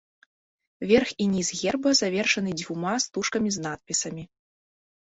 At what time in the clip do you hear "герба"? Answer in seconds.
1.59-1.93